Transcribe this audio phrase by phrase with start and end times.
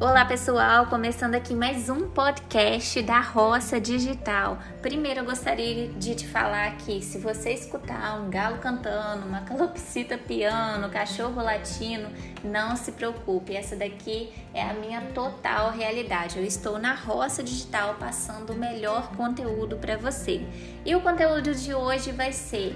[0.00, 4.56] Olá pessoal, começando aqui mais um podcast da Roça Digital.
[4.80, 10.16] Primeiro eu gostaria de te falar que se você escutar um galo cantando, uma calopsita
[10.16, 12.10] piano, cachorro latino,
[12.44, 16.38] não se preocupe, essa daqui é a minha total realidade.
[16.38, 20.46] Eu estou na Roça Digital passando o melhor conteúdo para você.
[20.86, 22.72] E o conteúdo de hoje vai ser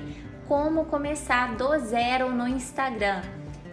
[0.49, 3.23] como começar do zero no Instagram.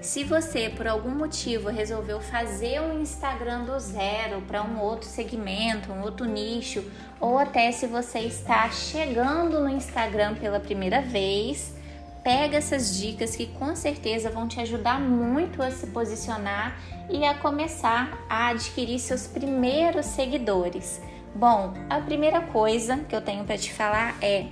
[0.02, 5.92] Se você por algum motivo resolveu fazer um Instagram do zero para um outro segmento,
[5.92, 6.83] um outro nicho,
[7.19, 11.75] ou até se você está chegando no Instagram pela primeira vez,
[12.23, 17.34] pega essas dicas que com certeza vão te ajudar muito a se posicionar e a
[17.34, 21.01] começar a adquirir seus primeiros seguidores.
[21.36, 24.45] Bom, a primeira coisa que eu tenho para te falar é: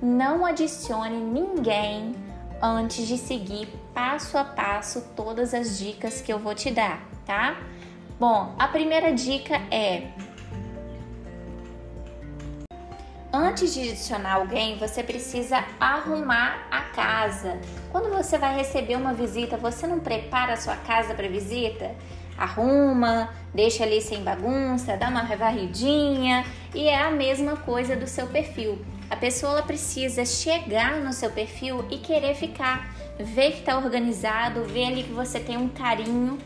[0.00, 2.14] não adicione ninguém
[2.62, 7.56] antes de seguir passo a passo todas as dicas que eu vou te dar, tá?
[8.20, 10.08] Bom, a primeira dica é
[13.32, 17.58] Antes de adicionar alguém, você precisa arrumar a casa.
[17.90, 21.94] Quando você vai receber uma visita, você não prepara a sua casa para visita?
[22.36, 26.44] Arruma, deixa ali sem bagunça, dá uma varridinha
[26.74, 28.78] e é a mesma coisa do seu perfil.
[29.08, 34.86] A pessoa precisa chegar no seu perfil e querer ficar, ver que está organizado, ver
[34.86, 36.38] ali que você tem um carinho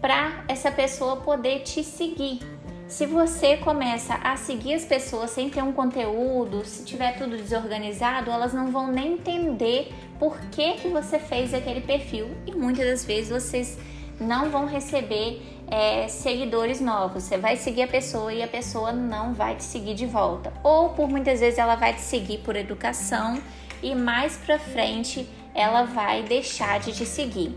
[0.00, 2.40] para essa pessoa poder te seguir.
[2.86, 8.30] Se você começa a seguir as pessoas sem ter um conteúdo, se tiver tudo desorganizado,
[8.30, 13.04] elas não vão nem entender por que, que você fez aquele perfil e muitas das
[13.04, 13.78] vezes vocês
[14.18, 17.24] não vão receber é, seguidores novos.
[17.24, 20.50] Você vai seguir a pessoa e a pessoa não vai te seguir de volta.
[20.64, 23.38] Ou por muitas vezes ela vai te seguir por educação
[23.82, 27.56] e mais pra frente ela vai deixar de te seguir.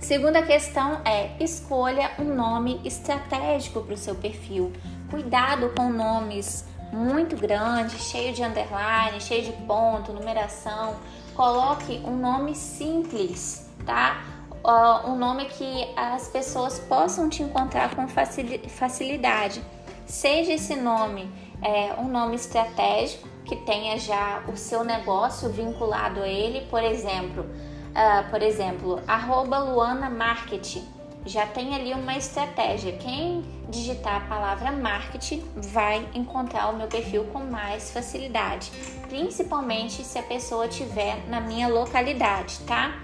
[0.00, 4.72] Segunda questão é escolha um nome estratégico para o seu perfil.
[5.10, 10.96] Cuidado com nomes muito grandes, cheio de underline, cheio de ponto, numeração.
[11.34, 14.22] Coloque um nome simples, tá?
[14.66, 19.62] uh, um nome que as pessoas possam te encontrar com facilidade.
[20.04, 21.30] Seja esse nome
[21.62, 27.42] é, um nome estratégico que tenha já o seu negócio vinculado a ele, por exemplo,
[27.42, 30.96] uh, por exemplo, arroba Luana Marketing
[31.26, 32.92] já tem ali uma estratégia.
[32.92, 38.70] Quem digitar a palavra marketing vai encontrar o meu perfil com mais facilidade,
[39.08, 42.96] principalmente se a pessoa estiver na minha localidade, tá?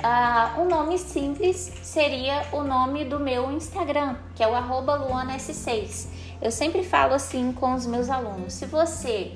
[0.00, 6.08] Uh, um nome simples seria o nome do meu Instagram, que é o luanaS6.
[6.42, 9.32] Eu sempre falo assim com os meus alunos: se você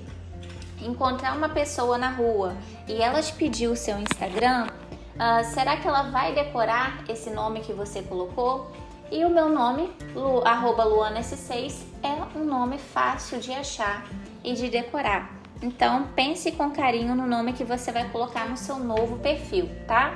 [0.84, 2.56] encontrar uma pessoa na rua
[2.86, 7.60] e ela te pedir o seu Instagram, uh, será que ela vai decorar esse nome
[7.60, 8.70] que você colocou?
[9.10, 14.04] E o meu nome, Lu, luanaS6, é um nome fácil de achar
[14.42, 15.30] e de decorar.
[15.62, 20.14] Então pense com carinho no nome que você vai colocar no seu novo perfil, tá?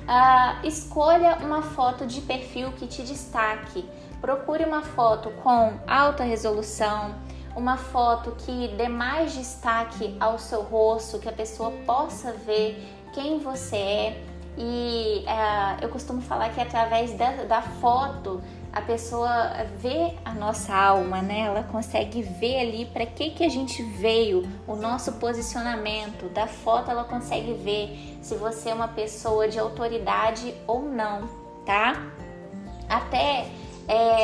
[0.00, 3.88] Uh, escolha uma foto de perfil que te destaque.
[4.20, 7.14] Procure uma foto com alta resolução,
[7.56, 13.38] uma foto que dê mais destaque ao seu rosto, que a pessoa possa ver quem
[13.38, 14.22] você é.
[14.56, 20.74] E uh, eu costumo falar que através da, da foto a pessoa vê a nossa
[20.74, 21.40] alma, né?
[21.40, 26.28] Ela consegue ver ali para que que a gente veio, o nosso posicionamento.
[26.32, 31.28] Da foto ela consegue ver se você é uma pessoa de autoridade ou não,
[31.66, 32.00] tá?
[32.88, 33.46] Até
[33.88, 34.19] é,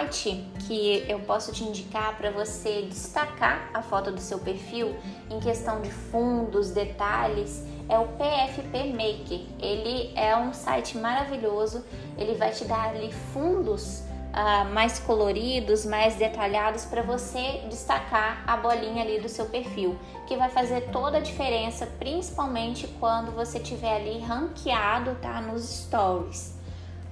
[0.00, 4.96] site que eu posso te indicar para você destacar a foto do seu perfil
[5.30, 9.40] em questão de fundos, detalhes é o PFP Maker.
[9.60, 11.84] Ele é um site maravilhoso,
[12.16, 14.00] ele vai te dar ali fundos
[14.30, 20.36] uh, mais coloridos, mais detalhados para você destacar a bolinha ali do seu perfil, que
[20.36, 26.58] vai fazer toda a diferença, principalmente quando você tiver ali ranqueado, tá, nos stories.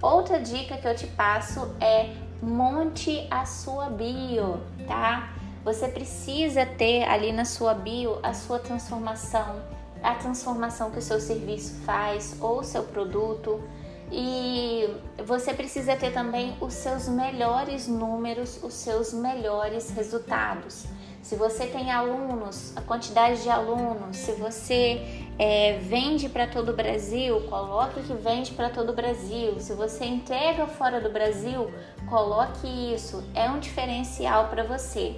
[0.01, 5.33] Outra dica que eu te passo é monte a sua bio, tá?
[5.65, 9.57] Você precisa ter ali na sua bio a sua transformação
[10.03, 13.61] a transformação que o seu serviço faz ou o seu produto.
[14.11, 14.89] E
[15.25, 20.87] você precisa ter também os seus melhores números, os seus melhores resultados.
[21.23, 26.73] Se você tem alunos, a quantidade de alunos, se você é, vende para todo o
[26.73, 29.61] Brasil, coloque que vende para todo o Brasil.
[29.61, 31.71] Se você entrega fora do Brasil,
[32.09, 33.23] coloque isso.
[33.35, 35.17] É um diferencial para você.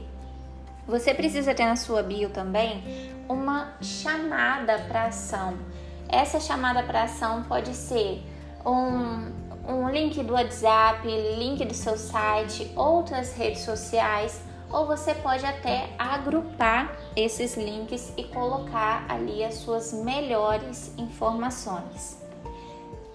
[0.88, 5.56] Você precisa ter na sua bio também uma chamada para ação.
[6.08, 8.20] Essa chamada para ação pode ser
[8.64, 9.30] um,
[9.66, 14.40] um link do WhatsApp, link do seu site, outras redes sociais,
[14.70, 22.18] ou você pode até agrupar esses links e colocar ali as suas melhores informações.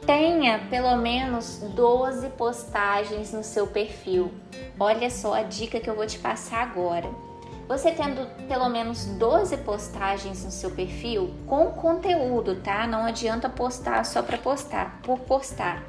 [0.06, 4.32] Tenha pelo menos 12 postagens no seu perfil.
[4.80, 7.10] Olha só a dica que eu vou te passar agora.
[7.68, 12.86] Você tendo pelo menos 12 postagens no seu perfil com conteúdo, tá?
[12.86, 15.84] Não adianta postar só para postar, por postar.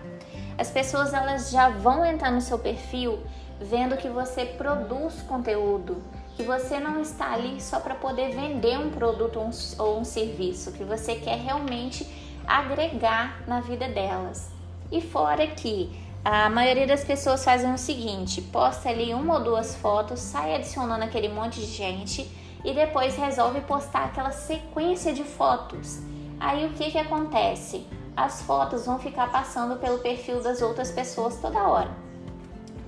[0.56, 3.18] As pessoas elas já vão entrar no seu perfil
[3.60, 6.02] vendo que você produz conteúdo,
[6.34, 9.38] que você não está ali só para poder vender um produto
[9.78, 12.06] ou um serviço, que você quer realmente
[12.46, 14.50] agregar na vida delas.
[14.90, 19.76] E fora que a maioria das pessoas fazem o seguinte: posta ali uma ou duas
[19.76, 22.28] fotos, sai adicionando aquele monte de gente
[22.64, 26.00] e depois resolve postar aquela sequência de fotos.
[26.40, 27.86] Aí o que que acontece?
[28.16, 31.90] As fotos vão ficar passando pelo perfil das outras pessoas toda hora.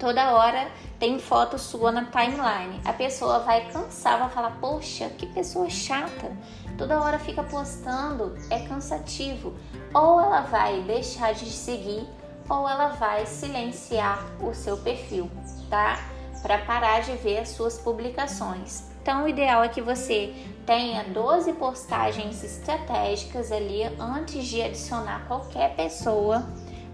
[0.00, 0.68] Toda hora
[0.98, 2.80] tem foto sua na timeline.
[2.84, 6.36] A pessoa vai cansar, vai falar: Poxa, que pessoa chata
[6.76, 9.54] toda hora fica postando, é cansativo.
[9.94, 12.04] Ou ela vai deixar de seguir,
[12.48, 15.30] ou ela vai silenciar o seu perfil,
[15.68, 15.98] tá?
[16.42, 18.84] Para parar de ver as suas publicações.
[19.02, 20.34] Então, o ideal é que você
[20.66, 26.46] tenha 12 postagens estratégicas ali antes de adicionar qualquer pessoa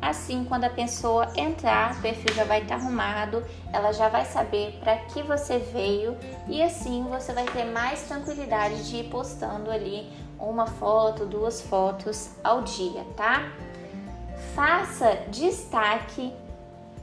[0.04, 3.42] Assim, quando a pessoa entrar, o perfil já vai estar tá arrumado,
[3.72, 6.14] ela já vai saber para que você veio
[6.46, 12.32] e assim você vai ter mais tranquilidade de ir postando ali uma foto, duas fotos
[12.44, 13.50] ao dia, tá?
[14.54, 16.32] Faça destaque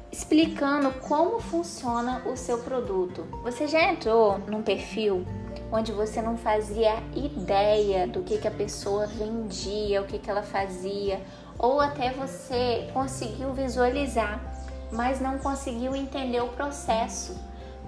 [0.10, 3.28] explicando como funciona o seu produto.
[3.44, 5.26] Você já entrou num perfil
[5.70, 10.44] onde você não fazia ideia do que, que a pessoa vendia, o que, que ela
[10.44, 11.22] fazia,
[11.60, 14.42] ou até você conseguiu visualizar,
[14.90, 17.38] mas não conseguiu entender o processo.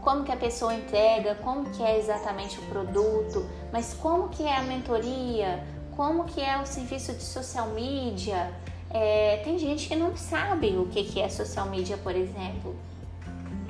[0.01, 4.57] Como que a pessoa entrega, como que é exatamente o produto, mas como que é
[4.57, 5.63] a mentoria,
[5.95, 8.51] como que é o serviço de social media.
[8.94, 12.75] É, tem gente que não sabe o que, que é social media, por exemplo.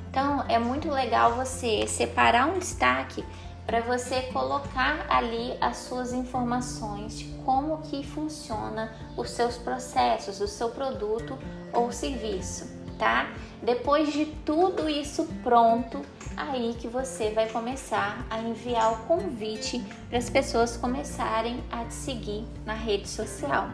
[0.09, 3.23] Então é muito legal você separar um destaque
[3.65, 10.47] para você colocar ali as suas informações de como que funciona os seus processos, o
[10.47, 11.37] seu produto
[11.71, 12.69] ou serviço,
[12.99, 13.31] tá?
[13.61, 16.01] Depois de tudo isso pronto,
[16.35, 19.79] aí que você vai começar a enviar o convite
[20.09, 23.69] para as pessoas começarem a te seguir na rede social.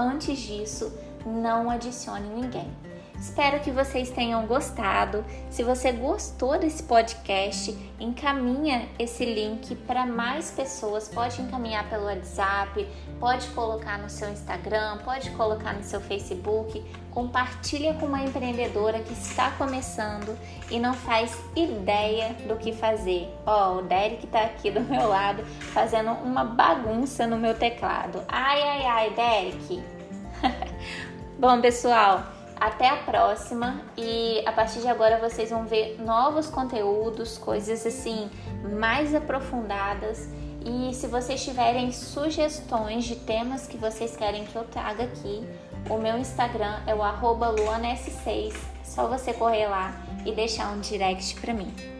[0.00, 0.92] Antes disso,
[1.26, 2.70] não adicione ninguém.
[3.20, 5.24] Espero que vocês tenham gostado.
[5.50, 11.08] Se você gostou desse podcast, encaminha esse link para mais pessoas.
[11.08, 12.86] Pode encaminhar pelo WhatsApp,
[13.18, 16.84] pode colocar no seu Instagram, pode colocar no seu Facebook.
[17.10, 20.38] Compartilha com uma empreendedora que está começando
[20.70, 23.28] e não faz ideia do que fazer.
[23.44, 28.22] Ó, oh, o Derek está aqui do meu lado fazendo uma bagunça no meu teclado.
[28.28, 29.82] Ai, ai, ai, Derek.
[31.36, 37.38] Bom, pessoal, até a próxima e a partir de agora vocês vão ver novos conteúdos,
[37.38, 38.30] coisas assim
[38.78, 40.28] mais aprofundadas.
[40.64, 45.46] E se vocês tiverem sugestões de temas que vocês querem que eu traga aqui,
[45.88, 47.02] o meu Instagram é o
[47.54, 48.54] luanas6.
[48.84, 49.94] Só você correr lá
[50.26, 51.97] e deixar um direct para mim.